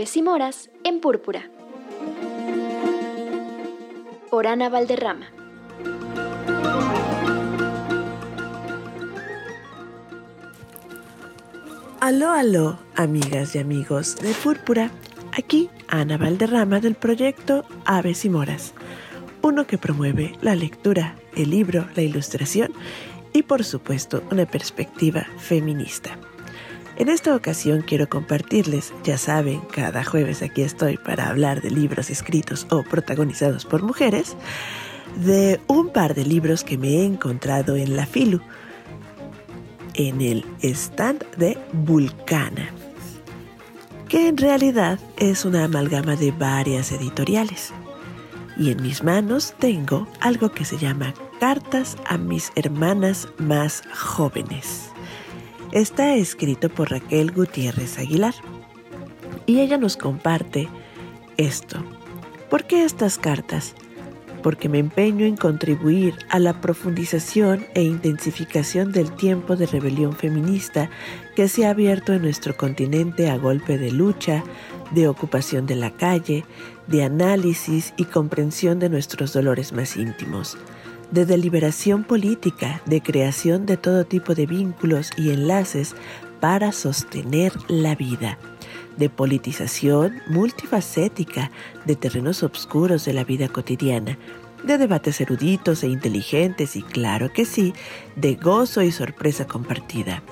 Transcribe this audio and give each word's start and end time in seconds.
Aves 0.00 0.16
y 0.16 0.22
Moras 0.22 0.70
en 0.82 0.98
Púrpura. 0.98 1.50
Por 4.30 4.46
Ana 4.46 4.70
Valderrama. 4.70 5.26
Aló, 12.00 12.30
aló, 12.30 12.78
amigas 12.96 13.54
y 13.54 13.58
amigos 13.58 14.16
de 14.16 14.32
Púrpura. 14.32 14.90
Aquí 15.36 15.68
Ana 15.88 16.16
Valderrama 16.16 16.80
del 16.80 16.94
proyecto 16.94 17.66
Aves 17.84 18.24
y 18.24 18.30
Moras, 18.30 18.72
uno 19.42 19.66
que 19.66 19.76
promueve 19.76 20.32
la 20.40 20.54
lectura, 20.54 21.16
el 21.36 21.50
libro, 21.50 21.86
la 21.94 22.00
ilustración 22.00 22.72
y 23.34 23.42
por 23.42 23.64
supuesto 23.64 24.22
una 24.30 24.46
perspectiva 24.46 25.26
feminista. 25.36 26.16
En 27.00 27.08
esta 27.08 27.34
ocasión 27.34 27.80
quiero 27.80 28.10
compartirles, 28.10 28.92
ya 29.04 29.16
saben, 29.16 29.62
cada 29.72 30.04
jueves 30.04 30.42
aquí 30.42 30.60
estoy 30.60 30.98
para 30.98 31.30
hablar 31.30 31.62
de 31.62 31.70
libros 31.70 32.10
escritos 32.10 32.66
o 32.68 32.82
protagonizados 32.82 33.64
por 33.64 33.82
mujeres, 33.82 34.36
de 35.24 35.58
un 35.66 35.88
par 35.88 36.14
de 36.14 36.26
libros 36.26 36.62
que 36.62 36.76
me 36.76 36.88
he 36.88 37.04
encontrado 37.06 37.74
en 37.76 37.96
la 37.96 38.04
Filu, 38.04 38.42
en 39.94 40.20
el 40.20 40.44
stand 40.60 41.24
de 41.38 41.56
Vulcana, 41.72 42.68
que 44.06 44.28
en 44.28 44.36
realidad 44.36 44.98
es 45.16 45.46
una 45.46 45.64
amalgama 45.64 46.16
de 46.16 46.32
varias 46.32 46.92
editoriales. 46.92 47.72
Y 48.58 48.72
en 48.72 48.82
mis 48.82 49.02
manos 49.02 49.54
tengo 49.58 50.06
algo 50.20 50.50
que 50.50 50.66
se 50.66 50.76
llama 50.76 51.14
Cartas 51.40 51.96
a 52.04 52.18
mis 52.18 52.52
hermanas 52.56 53.26
más 53.38 53.84
jóvenes. 53.90 54.90
Está 55.72 56.16
escrito 56.16 56.68
por 56.68 56.90
Raquel 56.90 57.30
Gutiérrez 57.30 57.96
Aguilar 58.00 58.34
y 59.46 59.60
ella 59.60 59.78
nos 59.78 59.96
comparte 59.96 60.68
esto. 61.36 61.78
¿Por 62.50 62.64
qué 62.64 62.84
estas 62.84 63.18
cartas? 63.18 63.76
Porque 64.42 64.68
me 64.68 64.78
empeño 64.78 65.26
en 65.26 65.36
contribuir 65.36 66.16
a 66.28 66.40
la 66.40 66.60
profundización 66.60 67.66
e 67.74 67.82
intensificación 67.84 68.90
del 68.90 69.12
tiempo 69.12 69.54
de 69.54 69.66
rebelión 69.66 70.12
feminista 70.12 70.90
que 71.36 71.46
se 71.46 71.66
ha 71.66 71.70
abierto 71.70 72.12
en 72.12 72.22
nuestro 72.22 72.56
continente 72.56 73.30
a 73.30 73.36
golpe 73.36 73.78
de 73.78 73.92
lucha, 73.92 74.42
de 74.90 75.06
ocupación 75.06 75.66
de 75.66 75.76
la 75.76 75.92
calle, 75.92 76.44
de 76.88 77.04
análisis 77.04 77.94
y 77.96 78.06
comprensión 78.06 78.80
de 78.80 78.88
nuestros 78.88 79.32
dolores 79.32 79.72
más 79.72 79.96
íntimos 79.96 80.58
de 81.10 81.26
deliberación 81.26 82.04
política, 82.04 82.82
de 82.86 83.00
creación 83.00 83.66
de 83.66 83.76
todo 83.76 84.04
tipo 84.04 84.34
de 84.34 84.46
vínculos 84.46 85.10
y 85.16 85.30
enlaces 85.30 85.94
para 86.40 86.72
sostener 86.72 87.52
la 87.68 87.94
vida, 87.94 88.38
de 88.96 89.10
politización 89.10 90.20
multifacética 90.28 91.50
de 91.84 91.96
terrenos 91.96 92.42
oscuros 92.42 93.04
de 93.04 93.12
la 93.12 93.24
vida 93.24 93.48
cotidiana, 93.48 94.18
de 94.64 94.78
debates 94.78 95.20
eruditos 95.20 95.82
e 95.82 95.88
inteligentes 95.88 96.76
y 96.76 96.82
claro 96.82 97.32
que 97.32 97.44
sí, 97.44 97.72
de 98.16 98.34
gozo 98.34 98.82
y 98.82 98.92
sorpresa 98.92 99.46
compartida. 99.46 100.22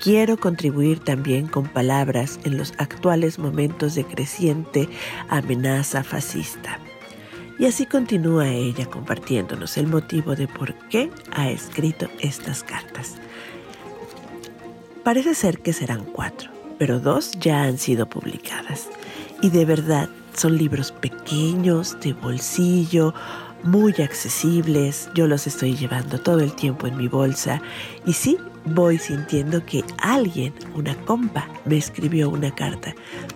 Quiero 0.00 0.38
contribuir 0.38 1.00
también 1.00 1.46
con 1.46 1.68
palabras 1.68 2.40
en 2.44 2.56
los 2.56 2.72
actuales 2.78 3.38
momentos 3.38 3.94
de 3.94 4.04
creciente 4.04 4.88
amenaza 5.28 6.02
fascista. 6.02 6.78
Y 7.60 7.66
así 7.66 7.84
continúa 7.84 8.48
ella 8.48 8.86
compartiéndonos 8.86 9.76
el 9.76 9.86
motivo 9.86 10.34
de 10.34 10.48
por 10.48 10.72
qué 10.88 11.10
ha 11.30 11.50
escrito 11.50 12.08
estas 12.18 12.62
cartas. 12.62 13.16
Parece 15.04 15.34
ser 15.34 15.58
que 15.58 15.74
serán 15.74 16.06
cuatro, 16.06 16.50
pero 16.78 17.00
dos 17.00 17.32
ya 17.32 17.64
han 17.64 17.76
sido 17.76 18.08
publicadas. 18.08 18.88
Y 19.42 19.50
de 19.50 19.66
verdad 19.66 20.08
son 20.34 20.56
libros 20.56 20.90
pequeños, 20.90 22.00
de 22.00 22.14
bolsillo, 22.14 23.12
muy 23.62 23.92
accesibles. 23.92 25.10
Yo 25.14 25.26
los 25.26 25.46
estoy 25.46 25.76
llevando 25.76 26.18
todo 26.18 26.40
el 26.40 26.54
tiempo 26.54 26.86
en 26.86 26.96
mi 26.96 27.08
bolsa. 27.08 27.60
Y 28.06 28.14
sí, 28.14 28.38
voy 28.64 28.98
sintiendo 28.98 29.64
que 29.64 29.84
alguien, 29.98 30.54
una 30.74 30.94
compa, 31.04 31.48
me 31.64 31.76
escribió 31.76 32.30
una 32.30 32.54
carta 32.54 32.94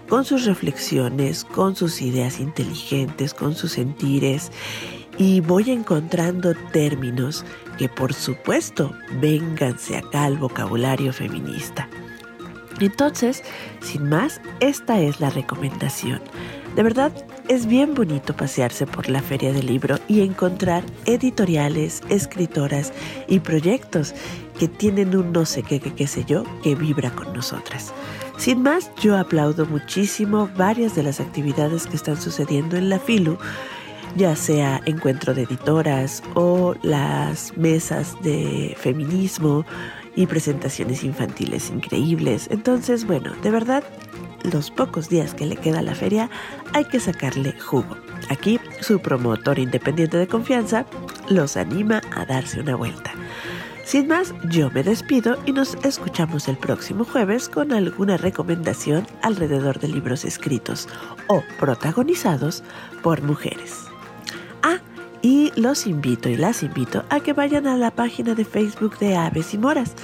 con 0.08 0.24
sus 0.24 0.44
reflexiones, 0.44 1.44
con 1.44 1.74
sus 1.76 2.02
ideas 2.02 2.40
inteligentes, 2.40 3.34
con 3.34 3.54
sus 3.54 3.72
sentires 3.72 4.50
y 5.18 5.40
voy 5.40 5.70
encontrando 5.70 6.54
términos 6.72 7.44
que 7.78 7.88
por 7.88 8.12
supuesto 8.12 8.92
vénganse 9.20 9.96
acá 9.96 10.24
al 10.24 10.38
vocabulario 10.38 11.12
feminista. 11.12 11.88
Entonces, 12.80 13.42
sin 13.80 14.08
más, 14.08 14.40
esta 14.60 15.00
es 15.00 15.20
la 15.20 15.30
recomendación. 15.30 16.20
De 16.74 16.82
verdad, 16.82 17.12
es 17.48 17.66
bien 17.66 17.94
bonito 17.94 18.34
pasearse 18.34 18.86
por 18.86 19.08
la 19.08 19.20
feria 19.20 19.52
del 19.52 19.66
libro 19.66 19.98
y 20.08 20.20
encontrar 20.22 20.84
editoriales, 21.04 22.02
escritoras 22.08 22.92
y 23.28 23.40
proyectos 23.40 24.14
que 24.58 24.68
tienen 24.68 25.16
un 25.16 25.32
no 25.32 25.44
sé 25.44 25.62
qué, 25.62 25.80
qué, 25.80 25.92
qué 25.94 26.06
sé 26.06 26.24
yo, 26.24 26.44
que 26.62 26.74
vibra 26.74 27.10
con 27.10 27.32
nosotras. 27.32 27.92
Sin 28.38 28.62
más, 28.62 28.90
yo 29.00 29.16
aplaudo 29.16 29.66
muchísimo 29.66 30.48
varias 30.56 30.94
de 30.94 31.02
las 31.02 31.20
actividades 31.20 31.86
que 31.86 31.96
están 31.96 32.20
sucediendo 32.20 32.76
en 32.76 32.88
la 32.88 32.98
FILU, 32.98 33.38
ya 34.16 34.36
sea 34.36 34.80
encuentro 34.86 35.34
de 35.34 35.42
editoras 35.42 36.22
o 36.34 36.74
las 36.82 37.56
mesas 37.56 38.16
de 38.22 38.76
feminismo 38.78 39.64
y 40.16 40.26
presentaciones 40.26 41.04
infantiles 41.04 41.70
increíbles. 41.70 42.48
Entonces, 42.50 43.06
bueno, 43.06 43.32
de 43.42 43.50
verdad 43.50 43.84
los 44.44 44.70
pocos 44.70 45.08
días 45.08 45.34
que 45.34 45.46
le 45.46 45.56
queda 45.56 45.82
la 45.82 45.94
feria 45.94 46.30
hay 46.72 46.84
que 46.84 47.00
sacarle 47.00 47.58
jugo. 47.60 47.96
Aquí 48.28 48.60
su 48.80 49.00
promotor 49.00 49.58
independiente 49.58 50.16
de 50.16 50.28
confianza 50.28 50.86
los 51.28 51.56
anima 51.56 52.00
a 52.14 52.24
darse 52.24 52.60
una 52.60 52.76
vuelta. 52.76 53.12
Sin 53.84 54.08
más, 54.08 54.34
yo 54.48 54.70
me 54.70 54.82
despido 54.82 55.36
y 55.44 55.52
nos 55.52 55.74
escuchamos 55.84 56.48
el 56.48 56.56
próximo 56.56 57.04
jueves 57.04 57.48
con 57.48 57.72
alguna 57.72 58.16
recomendación 58.16 59.06
alrededor 59.20 59.78
de 59.78 59.88
libros 59.88 60.24
escritos 60.24 60.88
o 61.26 61.42
protagonizados 61.58 62.62
por 63.02 63.20
mujeres. 63.20 63.84
Y 65.24 65.58
los 65.58 65.86
invito 65.86 66.28
y 66.28 66.36
las 66.36 66.62
invito 66.62 67.02
a 67.08 67.18
que 67.18 67.32
vayan 67.32 67.66
a 67.66 67.78
la 67.78 67.90
página 67.90 68.34
de 68.34 68.44
Facebook 68.44 68.98
de 68.98 69.16
Aves 69.16 69.54
y 69.54 69.58
Moras. 69.58 69.94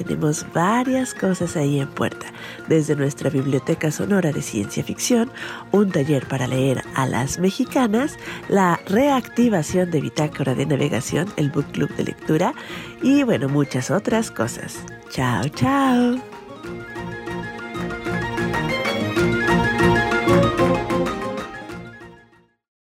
Tenemos 0.00 0.46
varias 0.54 1.12
cosas 1.12 1.56
ahí 1.56 1.78
en 1.78 1.86
puerta, 1.86 2.24
desde 2.68 2.96
nuestra 2.96 3.28
biblioteca 3.28 3.90
sonora 3.90 4.32
de 4.32 4.40
ciencia 4.40 4.82
ficción, 4.82 5.30
un 5.72 5.90
taller 5.90 6.26
para 6.26 6.46
leer 6.46 6.82
a 6.94 7.06
las 7.06 7.38
mexicanas, 7.38 8.16
la 8.48 8.80
reactivación 8.86 9.90
de 9.90 10.00
bitácora 10.00 10.54
de 10.54 10.64
navegación, 10.64 11.28
el 11.36 11.50
book 11.50 11.66
club 11.72 11.94
de 11.96 12.04
lectura 12.04 12.54
y 13.02 13.24
bueno, 13.24 13.50
muchas 13.50 13.90
otras 13.90 14.30
cosas. 14.30 14.78
Chao, 15.10 15.46
chao. 15.50 16.18